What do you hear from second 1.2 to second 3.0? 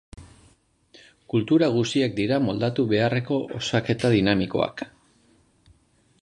Kultura guztiak dira moldatu